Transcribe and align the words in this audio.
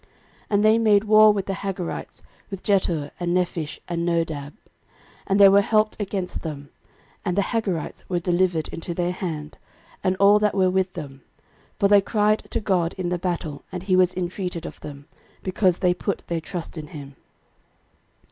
13:005:019 0.01 0.09
And 0.49 0.65
they 0.65 0.77
made 0.79 1.03
war 1.03 1.31
with 1.31 1.45
the 1.45 1.53
Hagarites, 1.53 2.23
with 2.49 2.63
Jetur, 2.63 3.11
and 3.19 3.35
Nephish, 3.37 3.77
and 3.87 4.01
Nodab. 4.03 4.53
13:005:020 4.55 4.55
And 5.27 5.39
they 5.39 5.49
were 5.49 5.61
helped 5.61 5.95
against 6.01 6.41
them, 6.41 6.69
and 7.23 7.37
the 7.37 7.43
Hagarites 7.43 8.09
were 8.09 8.17
delivered 8.17 8.67
into 8.69 8.95
their 8.95 9.11
hand, 9.11 9.59
and 10.03 10.15
all 10.15 10.39
that 10.39 10.55
were 10.55 10.71
with 10.71 10.93
them: 10.93 11.21
for 11.77 11.87
they 11.87 12.01
cried 12.01 12.39
to 12.49 12.59
God 12.59 12.93
in 12.93 13.09
the 13.09 13.19
battle, 13.19 13.61
and 13.71 13.83
he 13.83 13.95
was 13.95 14.15
intreated 14.15 14.65
of 14.65 14.79
them; 14.79 15.05
because 15.43 15.77
they 15.77 15.93
put 15.93 16.23
their 16.25 16.41
trust 16.41 16.79
in 16.79 16.87
him. 16.87 17.15